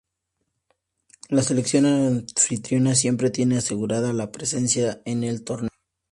[1.29, 5.69] La selección anfitriona siempre tiene asegurada la presencia en el torneo.